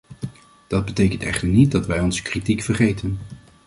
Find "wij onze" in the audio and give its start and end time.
1.85-2.21